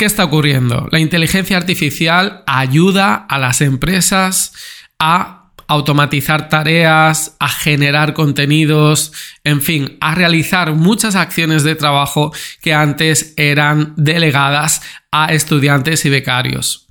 [0.00, 0.88] ¿Qué está ocurriendo?
[0.90, 4.54] La inteligencia artificial ayuda a las empresas
[4.98, 9.12] a automatizar tareas, a generar contenidos,
[9.44, 12.32] en fin, a realizar muchas acciones de trabajo
[12.62, 14.80] que antes eran delegadas
[15.12, 16.86] a estudiantes y becarios.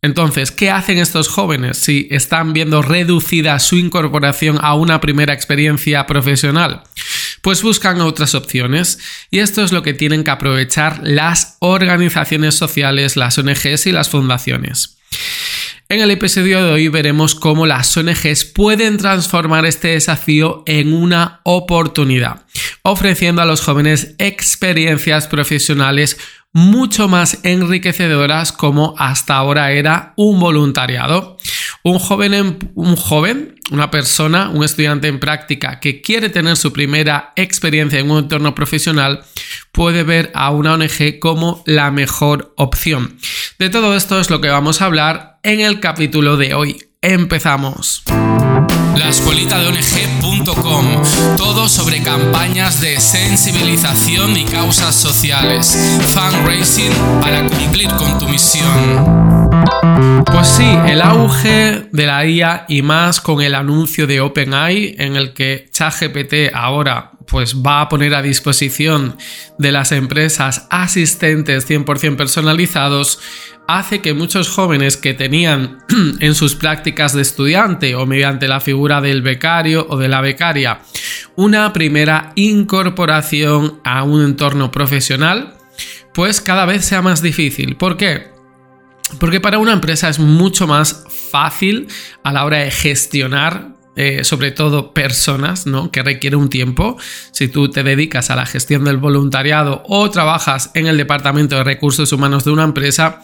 [0.00, 6.06] Entonces, ¿qué hacen estos jóvenes si están viendo reducida su incorporación a una primera experiencia
[6.06, 6.82] profesional?
[7.48, 8.98] Pues buscan otras opciones.
[9.30, 14.10] Y esto es lo que tienen que aprovechar las organizaciones sociales, las ONGs y las
[14.10, 14.98] fundaciones.
[15.88, 21.40] En el episodio de hoy veremos cómo las ONGs pueden transformar este desafío en una
[21.44, 22.44] oportunidad,
[22.82, 26.18] ofreciendo a los jóvenes experiencias profesionales
[26.52, 31.38] mucho más enriquecedoras como hasta ahora era un voluntariado.
[31.82, 37.32] Un joven, un joven, una persona, un estudiante en práctica que quiere tener su primera
[37.36, 39.24] experiencia en un entorno profesional
[39.72, 43.18] puede ver a una ONG como la mejor opción.
[43.58, 46.84] De todo esto es lo que vamos a hablar en el capítulo de hoy.
[47.00, 48.02] Empezamos.
[48.96, 51.02] La de ONG.com.
[51.36, 55.78] Todo sobre campañas de sensibilización y causas sociales.
[56.12, 59.47] Fundraising para cumplir con tu misión.
[60.24, 65.16] Pues sí, el auge de la IA y más con el anuncio de OpenAI en
[65.16, 69.16] el que ChatGPT ahora pues va a poner a disposición
[69.58, 73.20] de las empresas asistentes 100% personalizados
[73.66, 75.78] hace que muchos jóvenes que tenían
[76.20, 80.80] en sus prácticas de estudiante o mediante la figura del becario o de la becaria
[81.36, 85.54] una primera incorporación a un entorno profesional,
[86.12, 87.76] pues cada vez sea más difícil.
[87.76, 88.37] ¿Por qué?
[89.18, 91.88] Porque para una empresa es mucho más fácil
[92.22, 95.90] a la hora de gestionar eh, sobre todo personas, ¿no?
[95.90, 96.96] Que requiere un tiempo.
[97.32, 101.64] Si tú te dedicas a la gestión del voluntariado o trabajas en el departamento de
[101.64, 103.22] recursos humanos de una empresa,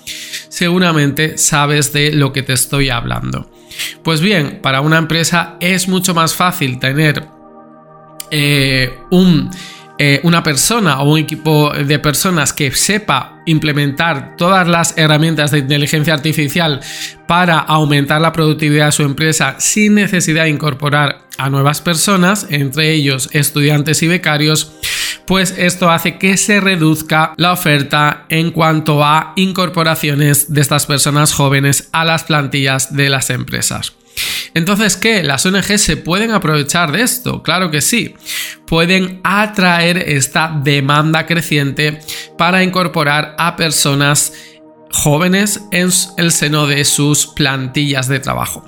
[0.49, 3.49] seguramente sabes de lo que te estoy hablando.
[4.03, 7.25] Pues bien, para una empresa es mucho más fácil tener
[8.33, 9.51] eh, un
[9.99, 15.61] eh, una persona o un equipo de personas que sepa implementar todas las herramientas de
[15.61, 16.81] inteligencia artificial
[17.29, 22.93] para aumentar la productividad de su empresa sin necesidad de incorporar a nuevas personas, entre
[22.93, 24.73] ellos estudiantes y becarios,
[25.27, 31.33] pues esto hace que se reduzca la oferta en cuanto a incorporaciones de estas personas
[31.33, 33.95] jóvenes a las plantillas de las empresas.
[34.55, 35.23] Entonces, ¿qué?
[35.23, 37.43] ¿Las ONG se pueden aprovechar de esto?
[37.43, 38.15] Claro que sí.
[38.67, 42.01] Pueden atraer esta demanda creciente
[42.39, 44.33] para incorporar a personas
[44.93, 48.65] jóvenes en el seno de sus plantillas de trabajo.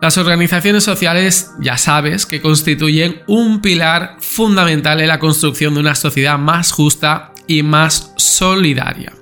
[0.00, 5.94] Las organizaciones sociales, ya sabes, que constituyen un pilar fundamental en la construcción de una
[5.94, 9.12] sociedad más justa y más solidaria.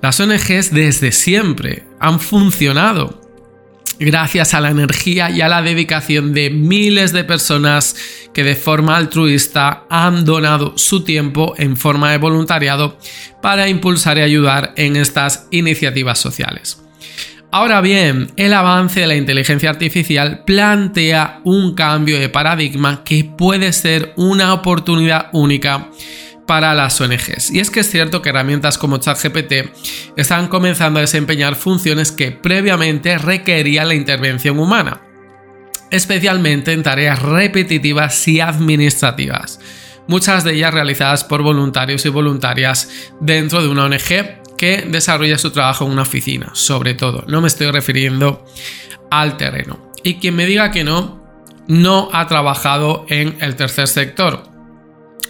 [0.00, 3.19] Las ONGs desde siempre han funcionado
[4.00, 7.94] gracias a la energía y a la dedicación de miles de personas
[8.32, 12.98] que de forma altruista han donado su tiempo en forma de voluntariado
[13.42, 16.82] para impulsar y ayudar en estas iniciativas sociales.
[17.52, 23.72] Ahora bien, el avance de la inteligencia artificial plantea un cambio de paradigma que puede
[23.72, 25.88] ser una oportunidad única
[26.46, 27.50] para las ONGs.
[27.50, 29.52] Y es que es cierto que herramientas como ChatGPT
[30.16, 35.02] están comenzando a desempeñar funciones que previamente requerían la intervención humana,
[35.90, 39.60] especialmente en tareas repetitivas y administrativas,
[40.08, 42.90] muchas de ellas realizadas por voluntarios y voluntarias
[43.20, 47.24] dentro de una ONG que desarrolla su trabajo en una oficina, sobre todo.
[47.28, 48.44] No me estoy refiriendo
[49.10, 49.90] al terreno.
[50.02, 51.24] Y quien me diga que no,
[51.66, 54.49] no ha trabajado en el tercer sector.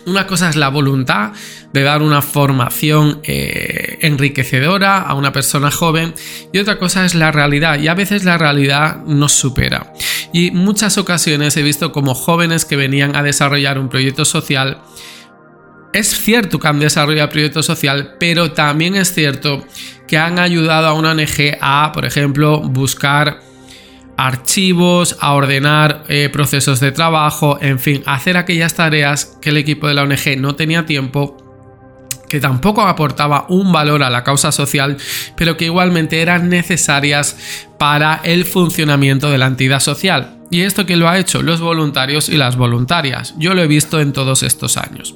[0.07, 1.33] Una cosa es la voluntad
[1.73, 6.15] de dar una formación eh, enriquecedora a una persona joven
[6.53, 9.93] y otra cosa es la realidad y a veces la realidad nos supera.
[10.33, 14.81] Y muchas ocasiones he visto como jóvenes que venían a desarrollar un proyecto social
[15.93, 19.67] es cierto que han desarrollado proyecto social, pero también es cierto
[20.07, 23.41] que han ayudado a una ONG a, por ejemplo, buscar
[24.21, 29.89] archivos, a ordenar eh, procesos de trabajo, en fin, hacer aquellas tareas que el equipo
[29.89, 31.39] de la ONG no tenía tiempo
[32.29, 34.99] que tampoco aportaba un valor a la causa social,
[35.37, 40.37] pero que igualmente eran necesarias para el funcionamiento de la entidad social.
[40.51, 41.43] ¿Y esto que lo ha hecho?
[41.43, 43.35] Los voluntarios y las voluntarias.
[43.39, 45.15] Yo lo he visto en todos estos años.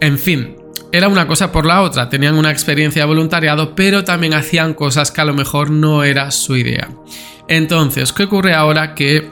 [0.00, 0.56] En fin,
[0.92, 5.10] era una cosa por la otra, tenían una experiencia de voluntariado, pero también hacían cosas
[5.10, 6.88] que a lo mejor no era su idea.
[7.56, 9.30] Entonces, ¿qué ocurre ahora que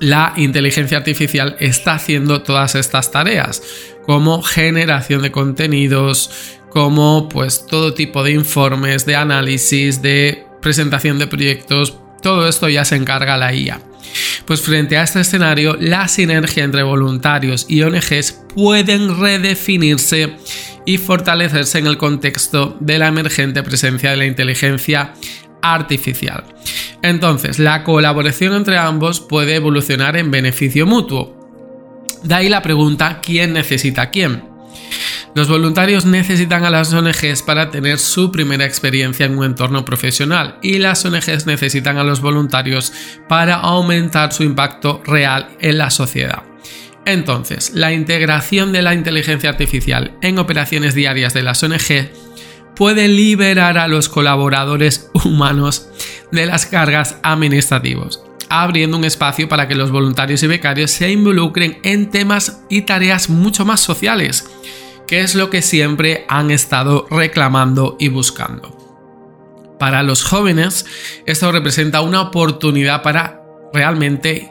[0.00, 3.62] la inteligencia artificial está haciendo todas estas tareas?
[4.08, 6.30] como generación de contenidos,
[6.70, 12.86] como pues todo tipo de informes, de análisis, de presentación de proyectos, todo esto ya
[12.86, 13.82] se encarga la IA.
[14.46, 20.36] Pues frente a este escenario, la sinergia entre voluntarios y ONGs pueden redefinirse
[20.86, 25.12] y fortalecerse en el contexto de la emergente presencia de la inteligencia
[25.62, 26.44] artificial.
[27.02, 31.36] Entonces, la colaboración entre ambos puede evolucionar en beneficio mutuo.
[32.22, 34.42] De ahí la pregunta, ¿quién necesita a quién?
[35.34, 40.58] Los voluntarios necesitan a las ONGs para tener su primera experiencia en un entorno profesional
[40.62, 42.92] y las ONGs necesitan a los voluntarios
[43.28, 46.42] para aumentar su impacto real en la sociedad.
[47.04, 52.10] Entonces, la integración de la inteligencia artificial en operaciones diarias de las ONG
[52.78, 55.88] puede liberar a los colaboradores humanos
[56.32, 61.78] de las cargas administrativas, abriendo un espacio para que los voluntarios y becarios se involucren
[61.82, 64.48] en temas y tareas mucho más sociales
[65.08, 68.76] que es lo que siempre han estado reclamando y buscando.
[69.78, 70.84] Para los jóvenes,
[71.24, 73.42] esto representa una oportunidad para
[73.72, 74.50] realmente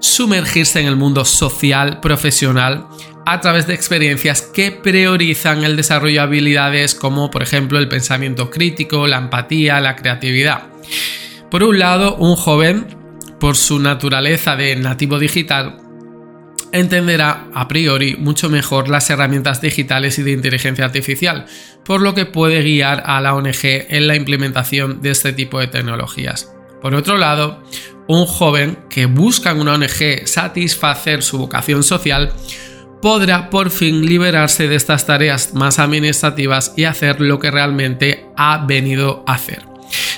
[0.00, 2.86] sumergirse en el mundo social, profesional,
[3.26, 8.50] a través de experiencias que priorizan el desarrollo de habilidades como por ejemplo el pensamiento
[8.50, 10.64] crítico, la empatía, la creatividad.
[11.50, 12.86] Por un lado, un joven,
[13.38, 15.78] por su naturaleza de nativo digital,
[16.72, 21.46] entenderá a priori mucho mejor las herramientas digitales y de inteligencia artificial,
[21.84, 25.66] por lo que puede guiar a la ONG en la implementación de este tipo de
[25.66, 26.52] tecnologías.
[26.80, 27.62] Por otro lado,
[28.06, 32.32] un joven que busca en una ONG satisfacer su vocación social
[33.00, 38.64] podrá por fin liberarse de estas tareas más administrativas y hacer lo que realmente ha
[38.66, 39.62] venido a hacer.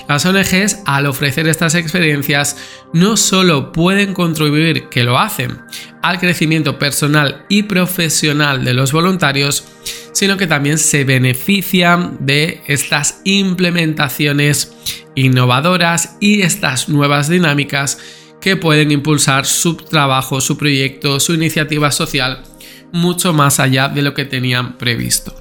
[0.08, 2.56] Las ONGs, al ofrecer estas experiencias,
[2.92, 5.60] no solo pueden contribuir, que lo hacen,
[6.02, 9.64] al crecimiento personal y profesional de los voluntarios,
[10.12, 14.72] sino que también se benefician de estas implementaciones
[15.14, 17.98] innovadoras y estas nuevas dinámicas
[18.40, 22.42] que pueden impulsar su trabajo, su proyecto, su iniciativa social
[22.92, 25.34] mucho más allá de lo que tenían previsto.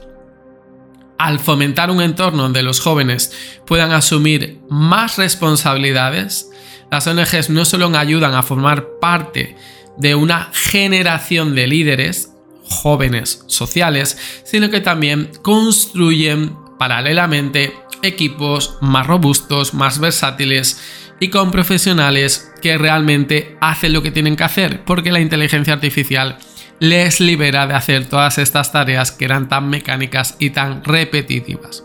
[1.17, 3.31] Al fomentar un entorno donde los jóvenes
[3.67, 6.49] puedan asumir más responsabilidades,
[6.89, 9.55] las ONGs no solo ayudan a formar parte
[9.97, 12.30] de una generación de líderes
[12.71, 20.81] jóvenes sociales, sino que también construyen paralelamente equipos más robustos, más versátiles
[21.19, 26.39] y con profesionales que realmente hacen lo que tienen que hacer, porque la inteligencia artificial
[26.79, 31.83] les libera de hacer todas estas tareas que eran tan mecánicas y tan repetitivas.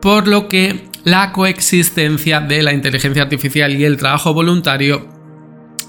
[0.00, 5.08] Por lo que la coexistencia de la inteligencia artificial y el trabajo voluntario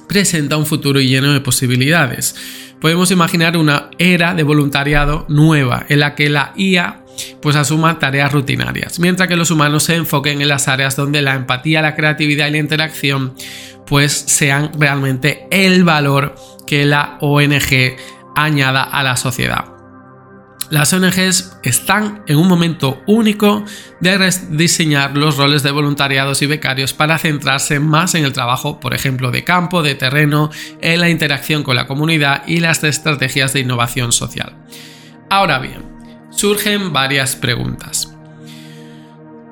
[0.07, 2.35] presenta un futuro lleno de posibilidades.
[2.79, 7.03] Podemos imaginar una era de voluntariado nueva en la que la IA
[7.41, 11.33] pues asuma tareas rutinarias, mientras que los humanos se enfoquen en las áreas donde la
[11.33, 13.33] empatía, la creatividad y la interacción
[13.87, 16.35] pues sean realmente el valor
[16.67, 17.95] que la ONG
[18.35, 19.76] añada a la sociedad.
[20.69, 23.63] Las ONGs están en un momento único
[24.01, 28.93] de rediseñar los roles de voluntariados y becarios para centrarse más en el trabajo, por
[28.93, 30.49] ejemplo, de campo, de terreno,
[30.81, 34.57] en la interacción con la comunidad y las estrategias de innovación social.
[35.29, 35.83] Ahora bien,
[36.31, 38.13] surgen varias preguntas.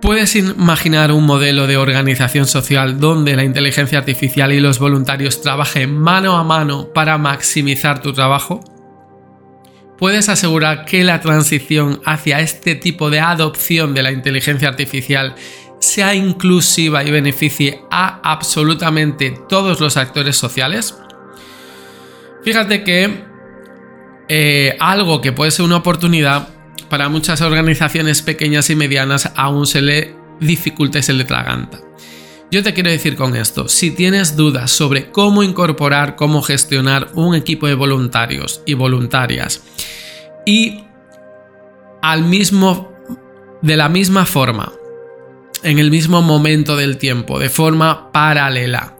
[0.01, 5.97] ¿Puedes imaginar un modelo de organización social donde la inteligencia artificial y los voluntarios trabajen
[5.97, 8.74] mano a mano para maximizar tu trabajo?
[9.97, 15.35] ¿Puedes asegurar que la transición hacia este tipo de adopción de la inteligencia artificial
[15.79, 20.95] sea inclusiva y beneficie a absolutamente todos los actores sociales?
[22.43, 23.23] Fíjate que
[24.27, 26.49] eh, algo que puede ser una oportunidad
[26.89, 31.79] para muchas organizaciones pequeñas y medianas aún se le dificulta y se le traganta.
[32.51, 37.35] Yo te quiero decir con esto, si tienes dudas sobre cómo incorporar, cómo gestionar un
[37.35, 39.63] equipo de voluntarios y voluntarias
[40.45, 40.83] y
[42.01, 42.91] al mismo
[43.61, 44.71] de la misma forma,
[45.63, 48.95] en el mismo momento del tiempo, de forma paralela,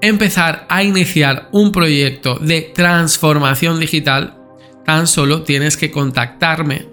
[0.00, 4.44] empezar a iniciar un proyecto de transformación digital,
[4.84, 6.86] Tan solo tienes que contactarme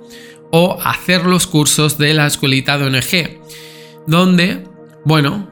[0.52, 3.42] o hacer los cursos de la escuelita de ONG,
[4.08, 4.64] donde,
[5.04, 5.50] bueno,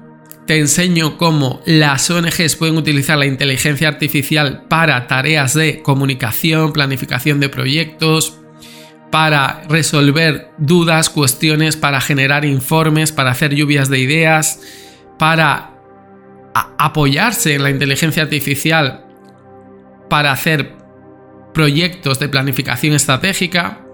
[0.49, 7.39] te enseño cómo las ONGs pueden utilizar la inteligencia artificial para tareas de comunicación, planificación
[7.39, 8.39] de proyectos,
[9.11, 14.59] para resolver dudas, cuestiones, para generar informes, para hacer lluvias de ideas,
[15.19, 15.75] para
[16.79, 19.05] apoyarse en la inteligencia artificial
[20.09, 20.73] para hacer
[21.53, 23.85] proyectos de planificación estratégica.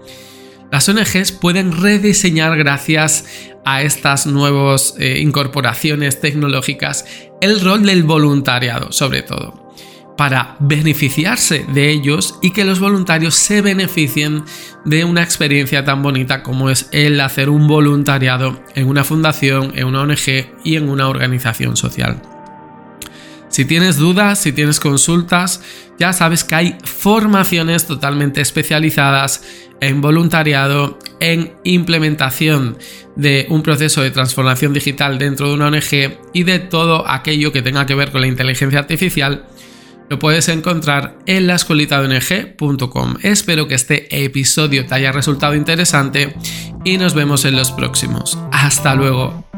[0.70, 3.24] Las ONGs pueden rediseñar gracias
[3.64, 7.04] a estas nuevas eh, incorporaciones tecnológicas
[7.40, 9.72] el rol del voluntariado, sobre todo,
[10.16, 14.44] para beneficiarse de ellos y que los voluntarios se beneficien
[14.84, 19.86] de una experiencia tan bonita como es el hacer un voluntariado en una fundación, en
[19.86, 22.22] una ONG y en una organización social.
[23.48, 25.62] Si tienes dudas, si tienes consultas,
[25.98, 29.42] ya sabes que hay formaciones totalmente especializadas
[29.80, 32.78] en voluntariado, en implementación
[33.14, 37.62] de un proceso de transformación digital dentro de una ONG y de todo aquello que
[37.62, 39.46] tenga que ver con la inteligencia artificial,
[40.08, 43.16] lo puedes encontrar en la escuelita de ONG.com.
[43.22, 46.34] Espero que este episodio te haya resultado interesante
[46.84, 48.38] y nos vemos en los próximos.
[48.52, 49.55] Hasta luego.